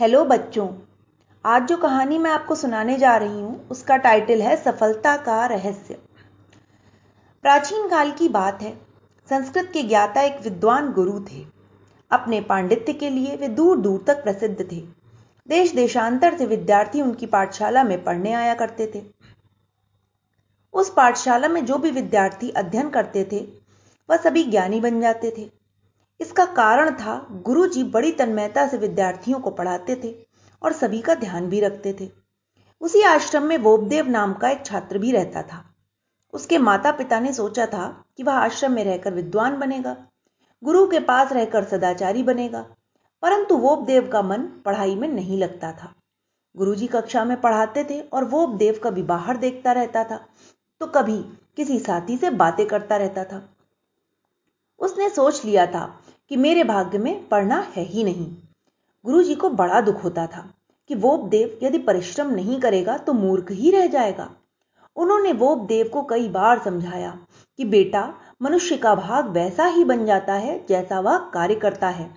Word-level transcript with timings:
Hello 0.00 0.24
बच्चों, 0.24 0.68
आज 1.44 1.68
जो 1.68 1.76
कहानी 1.76 2.18
मैं 2.18 2.30
आपको 2.30 2.54
सुनाने 2.54 2.96
जा 2.98 3.16
रही 3.16 3.40
हूँ, 3.40 3.68
उसका 3.68 3.96
टाइटल 3.96 4.42
है 4.42 4.56
सफलता 4.56 5.16
का 5.16 5.46
रहस्य। 5.46 5.94
प्राचीन 7.42 7.88
काल 7.88 8.10
की 8.10 8.28
बात 8.28 8.62
है, 8.62 8.74
संस्कृत 9.28 9.70
के 9.72 9.82
ज्ञाता 9.82 10.22
एक 10.22 10.40
विद्वान 10.42 10.92
गुरु 10.92 11.20
थे। 11.20 11.46
अपने 12.10 12.40
पांडित्य 12.40 12.92
के 12.92 13.10
लिए 13.10 13.36
वे 13.36 13.48
दूर 13.48 13.78
दूर 13.78 14.04
तक 14.06 14.22
प्रसिद्ध 14.22 14.72
थे। 14.72 14.80
देश 15.48 15.74
देशांतर 15.74 16.38
से 16.38 16.46
विद्यार्थी 16.46 17.02
उनकी 17.02 17.26
पाठशाला 17.26 17.84
में 17.84 18.04
पढ़ने 18.04 18.32
आया 18.32 18.54
करते 18.54 18.92
थे। 18.94 19.02
उस 20.74 20.94
पाठशाला 20.94 21.48
में 21.48 21.64
जो 21.66 21.78
भी 21.78 21.90
विद्यार्थी 21.90 22.50
अध्ययन 22.50 22.90
करते 22.90 23.28
थे, 23.32 23.46
वह 24.10 24.16
सभी 24.16 24.44
ज्ञानी 24.44 24.80
बन 24.80 25.00
जाते 25.00 25.34
थे। 25.38 25.55
इसका 26.20 26.44
कारण 26.54 26.90
था 26.94 27.14
गुरु 27.44 27.66
जी 27.66 27.82
बड़ी 27.86 28.12
तन्मयता 28.12 28.66
से 28.68 28.78
विद्यार्थियों 28.78 29.40
को 29.40 29.50
पढ़ाते 29.52 30.00
थे 30.04 30.14
और 30.62 30.72
सभी 30.72 31.00
का 31.00 31.14
ध्यान 31.16 31.48
भी 31.48 31.60
रखते 31.60 31.96
थे। 32.00 32.08
उसी 32.80 33.02
आश्रम 33.04 33.42
में 33.42 33.56
वोबदेव 33.58 34.08
नाम 34.08 34.32
का 34.34 34.50
एक 34.50 34.64
छात्र 34.66 34.98
भी 34.98 35.12
रहता 35.12 35.42
था। 35.42 35.62
उसके 36.34 36.58
माता 36.58 36.92
पिता 36.92 37.20
ने 37.20 37.32
सोचा 37.32 37.66
था 37.66 37.86
कि 38.16 38.22
वह 38.22 38.34
आश्रम 38.34 38.72
में 38.72 38.82
रहकर 38.84 39.14
विद्वान 39.14 39.58
बनेगा, 39.58 39.96
गुरु 40.62 40.86
के 40.86 41.00
पास 41.02 41.32
रहकर 41.32 41.64
सदाचारी 41.64 42.22
बनेगा, 42.22 42.60
परंतु 43.22 43.56
वोपदेव 43.58 44.08
का 44.08 44.22
मन 44.22 44.42
पढ़ाई 44.64 44.94
में 44.94 45.08
नहीं 45.08 45.38
लगता 45.38 45.72
था। 45.72 45.92
गुरुजी 46.54 46.86
कक्षा 46.86 47.24
में 47.24 47.40
पढ़ाते 47.40 47.84
थे 47.84 48.00
और 48.02 48.24
वोबदेव 48.24 48.80
कभी 48.84 49.02
बाहर 49.04 49.36
देखता 49.36 49.72
रहता 49.72 50.04
था 50.04 50.16
तो 50.80 50.86
कभी 50.86 51.18
किसी 51.56 51.78
साथी 51.78 52.16
से 52.16 52.30
बातें 52.32 52.66
करता 52.66 52.96
रहता 52.96 53.24
था। 53.24 53.42
उसने 54.80 55.08
सोच 55.10 55.44
लिया 55.44 55.66
था 55.66 55.84
कि 56.28 56.36
मेरे 56.36 56.64
भाग्य 56.64 56.98
में 56.98 57.28
पढ़ना 57.28 57.60
है 57.76 57.82
ही 57.82 58.04
नहीं। 58.04 58.36
गुरु 59.04 59.22
जी 59.22 59.34
को 59.34 59.50
बड़ा 59.50 59.80
दुख 59.80 60.04
होता 60.04 60.26
था 60.26 60.54
कि 60.88 60.94
वोप 60.94 61.20
देव 61.20 61.58
यदि 61.62 61.78
परिश्रम 61.78 62.30
नहीं 62.30 62.60
करेगा 62.60 62.98
तो 62.98 63.12
मूर्ख 63.12 63.52
ही 63.52 63.70
रह 63.70 63.86
जाएगा। 63.86 64.30
उन्होंने 64.96 65.32
वोप 65.32 65.58
देव 65.58 65.88
को 65.88 66.02
कई 66.02 66.28
बार 66.28 66.58
समझाया 66.58 67.18
कि 67.56 67.64
बेटा, 67.64 68.14
मनुष्य 68.42 68.76
का 68.76 68.94
भाग 68.94 69.26
वैसा 69.26 69.64
ही 69.64 69.84
बन 69.84 70.06
जाता 70.06 70.34
है 70.34 70.66
जैसा 70.68 71.00
वह 71.00 71.18
कार्य 71.18 71.54
करता 71.54 71.88
है। 71.88 72.14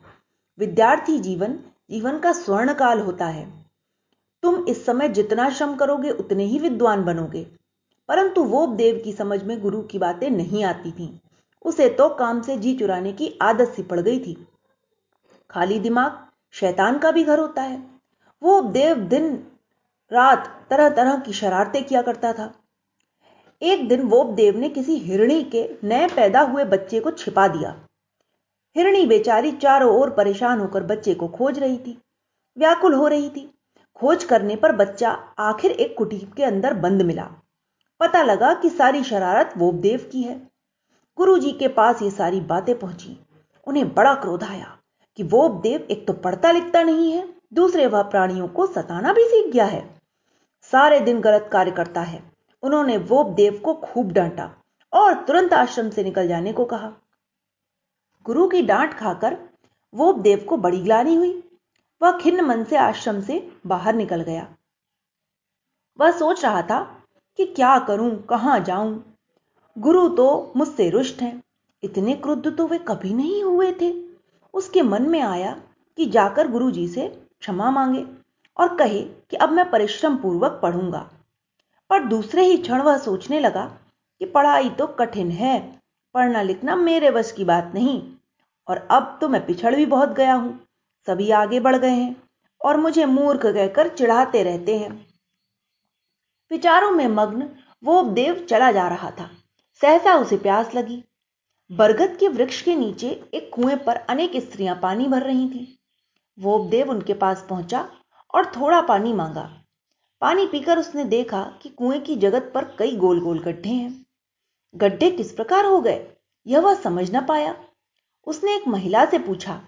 विद्यार्थी 0.60 1.20
जीवन 1.20 1.60
जीवन 1.92 2.20
का 2.20 2.32
स्वर्ण 2.32 2.74
काल 2.74 3.00
होता 3.00 3.26
है। 3.26 3.66
तुम 4.44 4.66
इस 4.68 4.86
समय 4.86 5.10
जितना 5.10 5.50
श्रम 5.50 5.76
करोगे, 5.76 6.10
उतने 6.10 6.44
ही 6.44 6.60
विद्वान 6.60 7.04
बनोगे। 7.04 7.48
परंतु 8.08 8.44
वोप 8.44 8.70
देव 8.70 9.02
की 9.06 9.14
समझ 9.14 9.44
में 9.44 9.62
गुरु 9.62 9.82
की 9.82 9.98
बातें 9.98 10.30
नहीं 10.30 10.64
आती 10.64 10.92
थीं। 10.92 11.29
उसे 11.62 11.90
तो 11.90 12.10
काम 12.10 12.42
से 12.42 12.58
जी 12.58 12.76
चुराने 12.76 13.14
की 13.14 13.40
आदत 13.42 13.68
सी 13.68 13.84
पड़ 13.84 14.00
गई 14.00 14.20
थी। 14.20 14.48
खाली 15.50 15.80
दिमाग 15.80 16.28
शैतान 16.52 16.98
का 16.98 17.12
भी 17.12 17.24
घर 17.24 17.40
होता 17.40 17.62
है। 17.62 17.84
वो 18.44 18.62
देव 18.62 18.96
दिन, 18.96 19.48
रात 20.12 20.68
तरह 20.70 20.90
तरह 20.90 21.18
की 21.18 21.34
शरारतें 21.34 21.84
किया 21.84 22.02
करता 22.02 22.34
था। 22.34 22.54
एक 23.62 23.88
दिन 23.88 24.02
वो 24.02 24.24
देव 24.24 24.58
ने 24.58 24.70
किसी 24.70 24.96
हिरणी 24.96 25.44
के 25.44 25.78
नए 25.84 26.08
पैदा 26.08 26.42
हुए 26.42 26.64
बच्चे 26.64 27.00
को 27.00 27.12
छिपा 27.12 27.48
दिया। 27.48 27.86
हिरणी 28.76 29.06
बेचारी 29.06 29.52
चारों 29.52 30.02
ओर 30.02 30.10
परेशान 30.10 30.60
होकर 30.60 30.84
बच्चे 30.84 31.14
को 31.14 31.28
खोज 31.28 31.60
रही 31.60 31.78
थी। 31.78 32.02
व्याकुल 32.58 32.94
हो 32.94 33.08
रही 33.08 33.30
थी। 33.30 33.54
खोज 33.96 34.24
करने 34.24 34.56
पर 34.56 34.72
बच्चा 34.72 35.12
आखिर 35.40 35.72
एक 35.72 35.98
कुटीर 35.98 36.32
के 36.38 36.44
अंदर 36.44 36.74
बंद 36.74 37.02
मिला। 37.02 37.30
पता 38.00 38.24
लगा 38.24 38.54
कि 38.54 38.70
सारी 38.70 39.04
शरारत 39.04 39.54
वोबदेव 39.58 40.10
की 40.12 40.22
है। 40.22 40.49
गुरु 41.18 41.38
जी 41.38 41.52
के 41.52 41.68
पास 41.68 42.02
ये 42.02 42.10
सारी 42.12 42.40
बातें 42.42 42.78
पहुँची। 42.80 43.18
उन्हें 43.68 43.94
बड़ा 43.94 44.14
क्रोध 44.16 44.44
आया 44.44 44.78
कि 45.18 45.24
वो 45.24 45.48
देव 45.64 45.88
एक 45.92 46.06
तो 46.08 46.14
पढ़ता 46.14 46.52
लिखता 46.52 46.84
नहीं 46.84 47.12
है, 47.12 47.28
दूसरे 47.54 47.88
वह 47.88 48.02
प्राणियों 48.02 48.48
को 48.48 48.68
सताना 48.68 49.14
भी 49.14 49.24
सीख 49.24 49.52
गया 49.54 49.66
है। 49.66 49.84
सारे 50.74 51.00
दिन 51.00 51.20
गलत 51.22 51.50
कार्य 51.52 51.72
करता 51.72 52.02
है। 52.02 52.22
उन्होंने 52.64 52.98
वो 52.98 53.24
देव 53.34 53.62
को 53.66 53.74
खूब 53.74 54.12
डांटा 54.12 54.50
और 54.94 55.14
तुरंत 55.24 55.54
आश्रम 55.54 55.90
से 55.90 56.04
निकल 56.04 56.28
जाने 56.28 56.54
को 56.54 56.66
कहा। 56.66 56.92
गुरु 58.26 58.48
की 58.48 58.62
डांट 58.62 58.94
खाकर 58.94 59.38
वो 59.94 60.12
देव 60.14 60.46
को 60.50 60.58
बड़ी 60.58 60.82
ग्लानी 60.82 61.16
हुई। 61.16 61.32
वह 62.02 62.18
खिन्न 62.18 62.42
मन 62.42 62.64
से 62.64 62.78
आश्रम 62.78 63.22
से 63.22 63.52
बाहर 63.68 63.96
निकल 63.96 64.22
गया। 64.22 64.48
वह 66.00 66.12
सोच 66.12 66.46
रहा 66.46 66.62
था 66.62 66.82
कि 67.40 67.46
क्या 67.46 67.78
करूँ, 67.80 68.16
कहाँ 68.24 68.60
जाऊँ 68.60 69.09
गुरु 69.80 70.08
तो 70.10 70.54
मुझसे 70.56 70.90
रुष्ट 70.90 71.22
हैं। 71.22 71.42
इतने 71.84 72.14
क्रुद्ध 72.14 72.52
तो 72.58 72.66
वे 72.68 72.78
कभी 72.78 73.14
नहीं 73.14 73.44
हुए 73.44 73.72
थे। 73.82 73.94
उसके 74.54 74.82
मन 74.82 75.10
में 75.10 75.20
आया 75.22 75.52
कि 75.98 76.06
जाकर 76.06 76.48
गुरु 76.48 76.70
जी 76.72 76.88
से 76.88 77.08
क्षमा 77.40 77.70
मांगे 77.72 78.06
और 78.58 78.76
कहे 78.78 79.02
कि 79.02 79.38
अब 79.38 79.52
मैं 79.52 79.70
परिश्रम 79.72 80.18
पूर्वक 80.18 80.60
पढ़ूँगा। 80.64 81.10
पर 81.90 82.04
दूसरे 82.06 82.46
ही 82.46 82.58
क्षण 82.58 82.82
वह 82.82 82.98
सोचने 82.98 83.40
लगा 83.40 83.66
कि 84.22 84.26
पढ़ाई 84.26 84.70
तो 84.70 84.88
कठिन 84.90 85.32
है, 85.32 85.60
पढ़ना 86.16 86.42
लिखना 86.42 86.76
मेरे 86.76 87.10
वश 87.10 87.32
की 87.32 87.46
बात 87.46 87.72
नहीं। 87.76 88.02
और 88.68 88.88
अब 88.92 89.18
तो 89.22 89.30
मैं 89.30 89.46
पिछड़ 89.46 89.76
भी 89.76 89.86
बहुत 89.88 90.10
गया 90.10 90.34
हूँ, 90.34 90.60
सभी 91.08 91.32
आगे 91.32 91.60
बढ़ 91.60 91.76
गए 91.76 91.90
हैं 91.90 92.16
और 92.62 92.78
मुझे 92.78 93.06
मूर्ख 93.06 93.46
कहकर 93.46 93.88
चिढ़ाते 93.88 94.44
रहते 94.44 94.78
हैं। 94.78 94.94
विचारों 96.52 96.92
में 96.92 97.08
मग्न 97.08 97.50
वो 97.84 98.02
देव 98.04 98.46
चला 98.50 98.72
जा 98.72 98.88
रहा 98.88 99.12
था। 99.12 99.30
सहसा 99.82 100.16
उसे 100.16 100.38
प्यास 100.38 100.74
लगी। 100.76 101.04
बरगद 101.72 102.18
के 102.20 102.28
वृक्ष 102.28 102.62
के 102.62 102.76
नीचे 102.76 103.10
एक 103.34 103.50
कुएँ 103.54 103.76
पर 103.76 103.96
अनेक 103.96 104.32
स्त्रियाँ 104.36 104.80
पानी 104.82 105.06
भर 105.08 105.22
रही 105.22 105.50
थीं। 105.50 105.66
वो 106.38 106.60
देव 106.70 106.90
उनके 106.90 107.14
पास 107.14 107.46
पहुँचा 107.50 107.90
और 108.34 108.46
थोड़ा 108.46 108.82
पानी 108.82 109.14
मांगा। 109.14 109.64
पानी 110.22 110.46
पीकर 110.46 110.80
उसने 110.80 111.06
देखा 111.06 111.44
कि 111.62 111.70
कुएँ 111.70 112.00
की 112.00 112.16
जगत 112.16 112.52
पर 112.54 112.66
कई 112.80 112.96
गोल 112.96 113.20
गोल 113.20 113.40
गड्ढे 113.40 113.70
हैं। 113.70 114.06
गड्ढे 114.76 115.12
किस 115.12 115.32
प्रकार 115.32 115.66
हो 115.66 115.82
गए, 115.82 116.08
यह 116.48 116.60
वह 116.60 116.76
समझ 116.76 117.10
ना 117.12 117.22
पाया। 117.22 117.56
उसने 118.28 118.56
एक 118.56 118.68
महिला 118.68 119.06
से 119.06 119.20
पूछा 119.20 119.62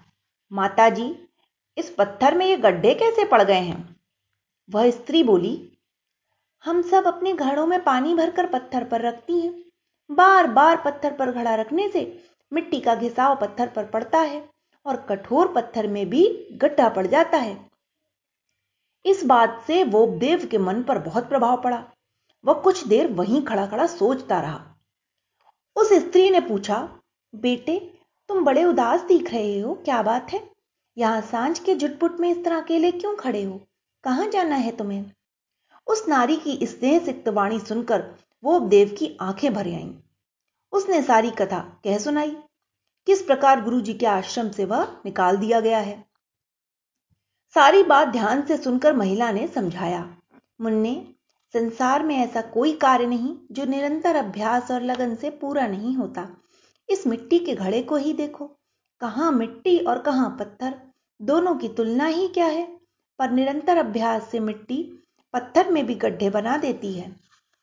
माता 0.52 0.88
जी 0.88 1.28
इस 1.78 1.90
पत्थर 1.90 2.34
में 2.34 2.46
ये 2.46 2.56
गड्ढे 2.56 2.94
कैसे 2.94 3.24
पड़ 3.24 3.42
गए 3.42 3.60
हैं? 3.60 3.96
वह 4.70 4.90
स्त्री 4.90 5.22
बोली, 5.22 5.78
हम 6.64 6.82
सब 6.82 7.06
अपने 7.06 7.32
घड़ों 7.32 7.66
में 7.66 7.82
पानी 7.84 8.14
भरकर 8.14 8.46
पत्थर 8.46 8.84
पर 8.84 9.00
रखती 9.00 9.40
हैं। 9.40 9.71
बार 10.14 10.46
बार 10.46 10.82
पत्थर 10.84 11.12
पर 11.12 11.30
घड़ा 11.30 11.54
रखने 11.54 11.88
से 11.88 12.24
मिट्टी 12.52 12.80
का 12.80 12.94
घिसाव 12.94 13.36
पत्थर 13.36 13.68
पर 13.68 13.84
पड़ता 13.84 14.18
है 14.18 14.48
और 14.86 14.96
कठोर 14.96 15.52
पत्थर 15.52 15.86
में 15.86 16.10
भी 16.10 16.48
गड्ढा 16.52 16.88
पड़ 16.88 17.06
जाता 17.06 17.38
है। 17.38 17.70
इस 19.06 19.24
बात 19.24 19.64
से 19.66 19.84
वो 19.84 20.06
देव 20.06 20.48
के 20.50 20.58
मन 20.58 20.82
पर 20.82 20.98
बहुत 20.98 21.28
प्रभाव 21.28 21.62
पड़ा। 21.62 21.84
वह 22.44 22.54
कुछ 22.54 22.86
देर 22.86 23.12
वहीं 23.12 23.42
खड़ा 23.42 23.66
खड़ा 23.66 23.86
सोचता 23.86 24.40
रहा। 24.40 24.66
उस 25.76 25.92
स्त्री 25.92 26.30
ने 26.30 26.40
पूछा, 26.40 26.98
बेटे, 27.34 27.98
तुम 28.28 28.44
बड़े 28.44 28.64
उदास 28.64 29.00
दिख 29.00 29.30
रहे 29.30 29.60
हो, 29.60 29.74
क्या 29.74 30.02
बात 30.02 30.32
है? 30.32 30.50
यहाँ 30.98 31.20
साँझ 31.20 31.58
के 31.58 31.74
झुटपुट 31.74 32.20
में 32.20 32.30
इस 32.30 32.44
तरह 32.44 32.60
अकेले 32.60 32.90
क्यों 32.90 33.16
खड़े 33.16 33.42
हो? 33.42 33.60
कहाँ 34.04 34.28
जाना 34.28 34.56
है 34.56 34.76
तुम्हें? 34.76 35.12
उस 35.86 36.08
नारी 36.08 36.36
की 36.36 36.66
स्नेह 36.66 37.04
सिक्त 37.04 37.28
वाणी 37.28 37.60
सुनकर 37.60 38.14
वो 38.44 38.58
देव 38.60 38.94
की 38.98 39.16
आँखें 39.20 39.52
भर 39.54 39.66
आईं। 39.66 39.94
उसने 40.72 41.02
सारी 41.02 41.30
कथा 41.30 41.58
कह 41.84 41.98
सुनाई। 41.98 42.36
किस 43.06 43.22
प्रकार 43.22 43.62
गुरु 43.64 43.80
जी 43.80 43.94
के 43.94 44.06
आश्रम 44.06 44.50
से 44.50 44.64
वह 44.64 44.96
निकाल 45.04 45.36
दिया 45.36 45.60
गया 45.60 45.78
है? 45.78 46.04
सारी 47.54 47.82
बात 47.82 48.08
ध्यान 48.08 48.42
से 48.42 48.56
सुनकर 48.56 48.96
महिला 48.96 49.30
ने 49.32 49.46
समझाया, 49.48 50.16
मुन्ने, 50.60 51.06
संसार 51.54 52.02
में 52.02 52.16
ऐसा 52.16 52.40
कोई 52.40 52.72
कार्य 52.72 53.06
नहीं 53.06 53.36
जो 53.52 53.64
निरंतर 53.64 54.16
अभ्यास 54.16 54.70
और 54.70 54.82
लगन 54.82 55.14
से 55.14 55.30
पूरा 55.30 55.66
नहीं 55.66 55.96
होता। 55.96 56.28
इस 56.88 57.06
मिट्टी 57.06 57.38
के 57.38 57.54
घड़े 57.54 57.82
को 57.82 57.96
ही 57.96 58.12
देखो। 58.12 58.46
कहाँ 59.00 59.32
मिट्टी 59.32 59.78
और 59.78 59.98
कहाँ 59.98 60.36
पत्थर? 60.40 60.74
दोनों 61.22 61.54
की 61.54 61.68
तुलना 61.68 62.04
ही 62.04 62.28
क्या 62.28 62.46
है? 62.46 62.80
पर 63.18 63.30
निरंतर 63.30 63.76
अभ्यास 63.76 64.28
से 64.30 64.40
मिट्टी 64.40 64.82
पत्थर 65.32 65.70
में 65.70 65.86
भी 65.86 65.94
गड्ढे 65.94 66.30
बना 66.30 66.56
देती 66.56 66.92
है। 66.92 67.16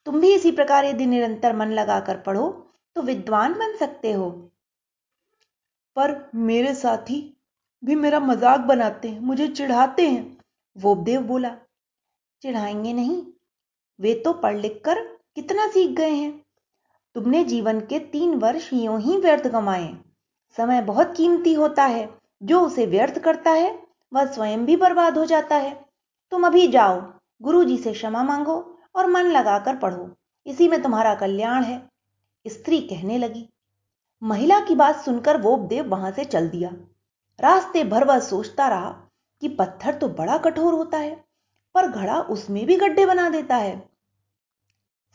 तुम 0.10 0.20
भी 0.22 0.34
इसी 0.36 0.52
प्रकार 0.52 0.86
यदि 0.86 1.06
निरंतर 1.06 1.56
मन 1.56 1.72
लगाकर 1.72 2.18
पढ़ो 2.18 2.48
तो 2.96 3.02
विद्वान 3.02 3.54
बन 3.54 3.76
सकते 3.78 4.12
हो। 4.12 4.30
पर 5.96 6.14
मेरे 6.36 6.74
साथी 6.76 7.18
भी 7.84 7.96
मेरा 7.96 8.20
मज़ाक 8.20 8.60
बनाते 8.60 9.08
हैं, 9.08 9.20
मुझे 9.20 9.48
चिढ़ाते 9.48 10.08
हैं। 10.08 10.38
वो 10.76 10.96
देव 10.96 11.22
बोला, 11.22 11.50
चिढ़ाएँगे 12.42 12.94
नहीं, 12.94 13.22
वे 14.00 14.14
तो 14.16 14.34
पढ़ 14.34 14.58
लिख 14.58 14.82
कर 14.86 15.02
कितना 15.36 15.68
सीख 15.68 15.92
गए 15.92 16.10
हैं। 16.10 16.32
तुमने 17.16 17.44
जीवन 17.44 17.80
के 17.80 18.00
तीन 18.00 18.34
वर्ष 18.36 18.70
यूँ 18.74 19.00
ही 19.02 19.18
व्यर्थ 19.18 19.48
कमाए। 19.48 19.94
समय 20.58 20.82
बहुत 20.82 21.14
कीमती 21.18 21.54
होता 21.54 21.86
है, 21.86 22.10
जो 22.44 22.62
उसे 22.62 22.86
व्यर्थ 22.86 23.20
करता 23.20 23.52
है, 23.52 23.72
वह 24.14 24.26
स्वयं 24.26 24.66
भी 24.66 24.76
बर्बाद 24.78 25.18
हो 25.18 25.26
जाता 25.26 25.56
है। 25.58 25.74
तुम 26.32 26.48
अभी 26.48 26.68
जाओ 26.68 27.02
गुरु 27.42 27.64
जी 27.64 27.78
से 27.78 27.94
क्षमा 27.94 28.24
मांगो 28.24 28.60
और 29.00 29.08
मन 29.08 29.26
लगाकर 29.28 29.76
पढ़ो। 29.76 30.10
इसी 30.46 30.68
में 30.68 30.82
तुम्हारा 30.82 31.14
कल्याण 31.16 31.64
है। 31.64 31.82
स्त्री 32.46 32.80
कहने 32.82 33.18
लगी। 33.18 33.48
महिला 34.22 34.60
की 34.60 34.76
बात 34.76 35.00
सुनकर 35.00 35.42
वो 35.42 35.56
देव 35.68 35.90
वहाँ 35.90 36.12
से 36.12 36.26
चल 36.26 36.50
दिया। 36.50 36.70
रास्ते 37.40 37.84
भर 37.84 38.04
वह 38.04 38.20
सोचता 38.20 38.68
रहा 38.68 38.90
कि 39.42 39.50
पत्थर 39.50 39.96
तो 39.96 40.08
बड़ा 40.10 40.38
कठोर 40.38 40.74
होता 40.74 40.98
है, 40.98 41.16
पर 41.76 41.88
घड़ा 41.88 42.20
उसमें 42.22 42.66
भी 42.66 42.76
गड्ढे 42.78 43.06
बना 43.06 43.30
देता 43.30 43.56
है। 43.56 43.78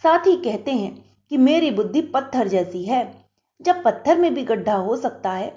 साथ 0.05 0.27
ही 0.27 0.37
कहते 0.37 0.73
हैं 0.73 0.95
कि 1.31 1.37
मेरी 1.39 1.71
बुद्धि 1.71 2.03
पत्थर 2.05 2.49
जैसी 2.49 2.85
है। 2.85 3.03
जब 3.61 3.83
पत्थर 3.83 4.19
में 4.19 4.33
भी 4.35 4.45
गड्ढा 4.45 4.75
हो 4.75 4.97
सकता 4.97 5.33
है 5.33 5.49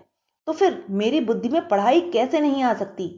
तो 0.47 0.53
फिर 0.53 0.85
मेरी 0.89 1.19
बुद्धि 1.21 1.49
में 1.49 1.67
पढ़ाई 1.67 2.01
कैसे 2.01 2.39
नहीं 2.39 2.63
आ 2.63 2.73
सकती? 2.73 3.09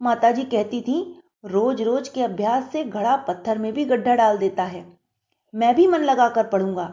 माताजी 0.00 0.44
कहती 0.44 0.80
थी 0.80 1.17
रोज 1.44 1.82
रोज 1.82 2.08
के 2.08 2.22
अभ्यास 2.22 2.70
से 2.72 2.84
घड़ा 2.84 3.16
पत्थर 3.16 3.58
में 3.58 3.72
भी 3.72 3.84
गड्ढा 3.84 4.14
डाल 4.14 4.38
देता 4.38 4.64
है। 4.64 4.84
मैं 5.54 5.74
भी 5.74 5.86
मन 5.86 6.00
लगाकर 6.00 6.46
पढ़ूँगा। 6.46 6.84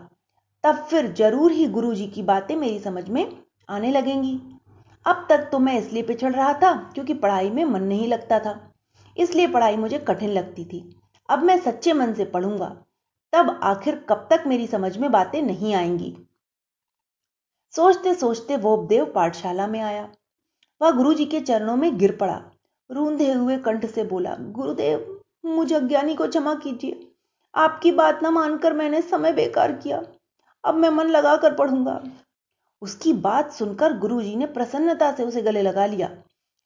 तब 0.63 0.75
फिर 0.89 1.11
ज़रूर 1.13 1.51
ही 1.51 1.65
गुरु 1.67 1.93
जी 1.95 2.07
की 2.07 2.23
बातें 2.23 2.55
मेरी 2.55 2.79
समझ 2.79 3.07
में 3.09 3.37
आने 3.69 3.91
लगेंगी। 3.91 4.39
अब 5.05 5.25
तक 5.29 5.49
तो 5.51 5.59
मैं 5.59 5.77
इसलिए 5.79 6.03
पिछड़ 6.03 6.33
रहा 6.33 6.53
था 6.53 6.73
क्योंकि 6.93 7.13
पढ़ाई 7.13 7.49
में 7.49 7.63
मन 7.65 7.83
नहीं 7.83 8.07
लगता 8.07 8.39
था। 8.39 8.59
इसलिए 9.17 9.47
पढ़ाई 9.47 9.77
मुझे 9.77 9.99
कठिन 9.99 10.29
लगती 10.29 10.65
थी। 10.65 10.95
अब 11.29 11.43
मैं 11.43 11.57
सच्चे 11.59 11.93
मन 11.93 12.13
से 12.13 12.25
पढ़ूँगा। 12.25 12.75
तब 13.33 13.59
आखिर 13.63 14.05
कब 14.09 14.27
तक 14.31 14.43
मेरी 14.47 14.67
समझ 14.67 14.97
में 14.97 15.11
बातें 15.11 15.41
नहीं 15.41 15.73
आएँगी। 15.75 16.15
सोचते 17.73 18.13
सोचते 18.15 18.57
वो 18.57 18.75
उपदेव 18.77 19.05
पाठशाला 19.05 19.67
में 19.67 19.79
आया। 19.81 20.09
वह 20.81 20.91
गुरु 20.91 21.13
जी 21.13 21.25
के 21.25 21.39
चरणों 21.39 21.75
में 21.75 21.97
गिर 21.97 22.15
पड़ा। 22.15 22.41
रूंधे 22.91 23.33
हुए 23.33 23.57
कंठ 23.57 23.85
से 23.85 24.03
बोला, 24.03 24.35
गुरुदेव, 24.39 25.21
मुझ 25.45 25.73
अज्ञानी 25.73 26.15
को 26.15 26.27
क्षमा 26.27 26.55
कीजिए। 26.55 27.11
आपकी 27.55 27.91
बात 27.91 28.23
ना 28.23 28.31
मानकर 28.31 28.73
मैंने 28.73 29.01
समय 29.01 29.33
बेकार 29.33 29.71
किया। 29.71 30.03
अब 30.63 30.75
मैं 30.75 30.89
मन 30.89 31.07
लगाकर 31.07 31.55
पढ़ूँगा। 31.55 32.03
उसकी 32.81 33.13
बात 33.13 33.51
सुनकर 33.51 33.97
गुरुजी 33.97 34.35
ने 34.35 34.45
प्रसन्नता 34.45 35.11
से 35.11 35.23
उसे 35.23 35.41
गले 35.41 35.61
लगा 35.61 35.85
लिया। 35.85 36.09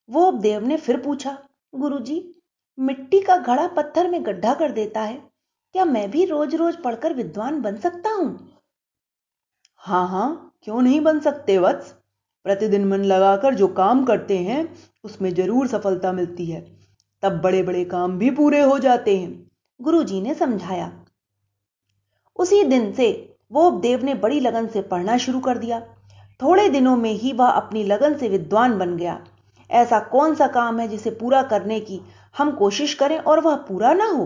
वो 0.09 0.31
देव 0.31 0.67
ने 0.67 0.77
फिर 0.77 1.01
पूछा, 1.01 1.37
गुरुजी, 1.75 2.35
मिट्टी 2.79 3.21
का 3.21 3.37
घड़ा 3.37 3.67
पत्थर 3.67 4.07
में 4.07 4.25
गड्ढा 4.25 4.53
कर 4.53 4.71
देता 4.71 5.01
है। 5.01 5.29
क्या 5.73 5.85
मैं 5.85 6.11
भी 6.11 6.25
रोज 6.25 6.55
रोज 6.55 6.83
पढ़कर 6.83 7.13
विद्वान 7.13 7.61
बन 7.61 7.77
सकता 7.77 8.09
हूँ? 8.09 8.51
हाँ 9.77 10.07
हाँ 10.07 10.55
क्यों 10.63 10.81
नहीं 10.81 11.01
बन 11.01 11.19
सकते, 11.19 11.57
वत्स? 11.57 11.95
प्रतिदिन 12.49 12.85
मन 12.85 13.03
लगाकर 13.03 13.53
जो 13.53 13.67
काम 13.67 14.03
करते 14.05 14.37
हैं, 14.37 14.75
उसमें 15.03 15.33
ज़रूर 15.33 15.67
सफलता 15.67 16.11
मिलती 16.11 16.45
है। 16.45 16.61
तब 17.23 17.41
बड़े 17.41 17.63
बड़े 17.63 17.83
काम 17.85 18.17
भी 18.17 18.29
पूरे 18.31 18.61
हो 18.61 18.79
जाते 18.79 19.17
हैं, 19.17 19.51
गुरुजी 19.81 20.21
ने 20.21 20.33
समझाया। 20.33 20.91
उसी 22.35 22.63
दिन 22.63 22.93
से 22.93 23.37
वो 23.51 23.69
देव 23.71 24.05
ने 24.05 24.13
बड़ी 24.13 24.39
लगन 24.39 24.67
से 24.67 24.81
पढ़ना 24.81 25.17
शुरू 25.17 25.39
कर 25.39 25.57
दिया। 25.57 25.79
थोड़े 26.41 26.69
दिनों 26.69 26.95
में 26.97 27.11
ही 27.11 27.33
वह 27.33 27.49
अपनी 27.49 27.83
लगन 27.83 28.17
से 28.17 28.29
विद्वान 28.29 28.77
बन 28.79 28.95
गया। 28.97 29.19
ऐसा 29.69 29.99
कौन 29.99 30.35
सा 30.35 30.47
काम 30.47 30.79
है 30.79 30.87
जिसे 30.87 31.09
पूरा 31.09 31.41
करने 31.43 31.79
की 31.79 32.01
हम 32.37 32.51
कोशिश 32.51 32.93
करें 32.93 33.17
और 33.17 33.39
वह 33.39 33.55
पूरा 33.55 33.93
ना 33.93 34.05
हो? 34.05 34.25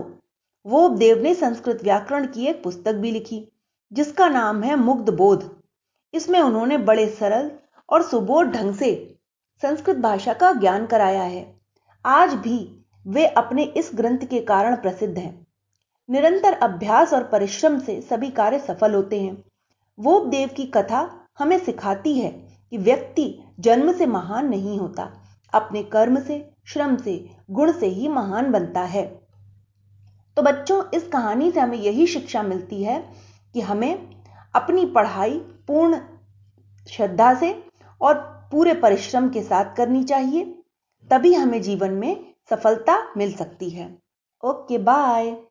वो 0.66 0.88
देव 0.88 1.22
ने 1.22 1.34
संस्कृत 1.34 1.82
व्याकरण 1.82 2.26
की 2.26 2.46
एक 2.46 2.62
पुस्तक 2.62 2.94
भी 2.94 3.10
लिखी, 3.10 3.48
जिसका 3.92 4.28
नाम 4.28 4.62
है 4.62 4.76
मुग्ध 4.76 5.10
बोध। 5.10 5.50
इसमें 6.14 6.40
उन्होंने 6.40 6.78
बड़े 6.78 7.06
सरल 7.08 7.50
और 7.90 8.02
सुबोध 8.02 8.46
ढंग 8.46 8.74
से 8.74 9.16
संस्कृत 9.62 9.96
भाषा 9.96 10.32
का 10.32 10.52
ज्ञान 10.52 10.86
कराया 10.86 11.22
है। 11.22 11.60
आज 12.04 12.34
भी 12.34 12.84
वे 13.06 13.26
अपने 13.26 13.62
इस 13.62 13.90
ग्रंथ 13.94 14.18
के 14.18 14.40
कारण 14.40 14.76
प्रसिद्ध 14.76 15.18
हैं। 15.18 15.46
निरंतर 16.08 16.52
अभ्यास 16.52 17.12
और 17.14 17.24
परिश्रम 17.24 17.78
से 17.78 18.00
सभी 18.00 18.30
कार्य 18.30 18.58
सफल 18.58 18.94
होते 18.94 19.20
हैं। 19.20 19.44
वो 19.98 20.18
देव 20.20 20.48
की 20.48 20.64
कथा 20.66 21.28
हमें 21.38 21.58
सिखाती 21.58 22.18
है 22.18 22.30
कि 22.72 22.78
व्यक्ति 22.78 23.42
जन्म 23.60 23.92
से 23.92 24.06
महान 24.06 24.48
नहीं 24.48 24.78
होता, 24.78 25.10
अपने 25.52 25.82
कर्म 25.82 26.20
से, 26.20 26.50
श्रम 26.66 26.96
से, 26.96 27.30
गुण 27.50 27.72
से 27.72 27.86
ही 27.86 28.08
महान 28.08 28.50
बनता 28.52 28.80
है। 28.80 29.06
तो 30.36 30.42
बच्चों, 30.42 30.82
इस 30.94 31.08
कहानी 31.08 31.50
से 31.50 31.60
हमें 31.60 31.78
यही 31.78 32.06
शिक्षा 32.06 32.42
मिलती 32.42 32.82
है 32.82 32.98
कि 33.54 33.60
हमें 33.60 34.22
अपनी 34.54 34.86
पढ़ाई 34.86 35.38
पूर्ण 35.66 36.00
श्रद्धा 36.88 37.34
से 37.34 37.52
और 38.00 38.14
पूरे 38.50 38.74
परिश्रम 38.74 39.28
के 39.28 39.42
साथ 39.42 39.76
करनी 39.76 40.04
चाहिए, 40.04 40.62
तभी 41.10 41.34
हमें 41.34 41.62
जीवन 41.62 41.90
में 41.90 42.34
सफलता 42.50 43.14
मिल 43.16 43.32
सकती 43.32 43.70
है। 43.70 43.98
Okay, 44.44 44.78
bye. 44.78 45.43